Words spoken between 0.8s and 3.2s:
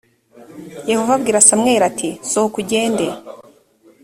yehova abwira samweli ati sohoka ugende